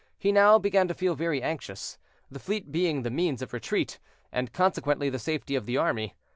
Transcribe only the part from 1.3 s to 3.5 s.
anxious, the fleet being the means